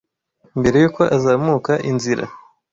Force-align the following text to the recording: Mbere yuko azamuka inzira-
Mbere 0.59 0.75
yuko 0.83 1.01
azamuka 1.17 1.73
inzira- 1.89 2.23